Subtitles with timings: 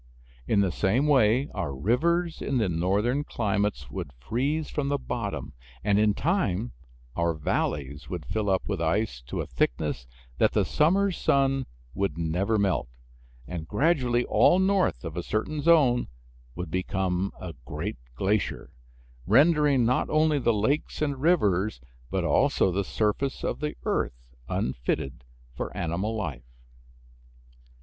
[0.47, 5.53] In the same way our rivers in the northern climates would freeze from the bottom,
[5.83, 6.71] and in time
[7.15, 10.07] our valleys would fill up with ice to a thickness
[10.39, 12.89] that the summer's sun would never melt,
[13.47, 16.07] and gradually all north of a certain zone
[16.55, 18.73] would become a great glacier,
[19.27, 21.79] rendering not only the lakes and rivers
[22.09, 24.17] but also the surface of the earth
[24.49, 25.23] unfitted
[25.53, 26.55] for animal life.